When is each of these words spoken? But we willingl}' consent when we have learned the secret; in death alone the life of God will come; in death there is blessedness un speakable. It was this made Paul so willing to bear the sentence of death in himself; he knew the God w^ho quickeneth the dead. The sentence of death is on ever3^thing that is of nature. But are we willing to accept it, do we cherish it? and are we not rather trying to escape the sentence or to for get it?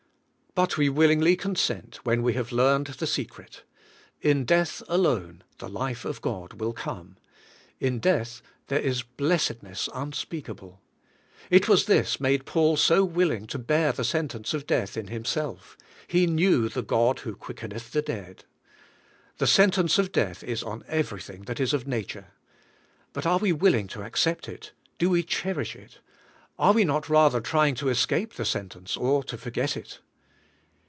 But 0.53 0.75
we 0.77 0.89
willingl}' 0.89 1.39
consent 1.39 2.03
when 2.05 2.23
we 2.23 2.33
have 2.33 2.51
learned 2.51 2.87
the 2.87 3.07
secret; 3.07 3.63
in 4.21 4.43
death 4.43 4.83
alone 4.89 5.45
the 5.59 5.69
life 5.69 6.03
of 6.03 6.19
God 6.21 6.55
will 6.59 6.73
come; 6.73 7.15
in 7.79 7.99
death 7.99 8.41
there 8.67 8.81
is 8.81 9.01
blessedness 9.01 9.87
un 9.93 10.11
speakable. 10.11 10.81
It 11.49 11.69
was 11.69 11.85
this 11.85 12.19
made 12.19 12.45
Paul 12.45 12.75
so 12.75 13.05
willing 13.05 13.47
to 13.47 13.57
bear 13.57 13.93
the 13.93 14.03
sentence 14.03 14.53
of 14.53 14.67
death 14.67 14.97
in 14.97 15.07
himself; 15.07 15.77
he 16.05 16.27
knew 16.27 16.67
the 16.67 16.83
God 16.83 17.19
w^ho 17.19 17.39
quickeneth 17.39 17.91
the 17.93 18.01
dead. 18.01 18.43
The 19.37 19.47
sentence 19.47 19.97
of 19.97 20.11
death 20.11 20.43
is 20.43 20.63
on 20.63 20.81
ever3^thing 20.83 21.45
that 21.45 21.61
is 21.61 21.73
of 21.73 21.87
nature. 21.87 22.33
But 23.13 23.25
are 23.25 23.39
we 23.39 23.53
willing 23.53 23.87
to 23.87 24.03
accept 24.03 24.49
it, 24.49 24.73
do 24.97 25.09
we 25.11 25.23
cherish 25.23 25.77
it? 25.77 25.99
and 26.59 26.59
are 26.59 26.73
we 26.73 26.83
not 26.83 27.07
rather 27.07 27.39
trying 27.39 27.75
to 27.75 27.87
escape 27.87 28.33
the 28.33 28.43
sentence 28.43 28.97
or 28.97 29.23
to 29.23 29.37
for 29.37 29.49
get 29.49 29.77
it? 29.77 30.01